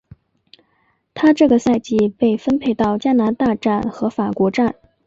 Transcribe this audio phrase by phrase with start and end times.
[1.13, 4.75] 她这个赛季被分配到加拿大站和法国站。